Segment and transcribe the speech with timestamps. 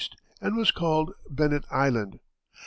[0.41, 2.21] and was called Bennett Island.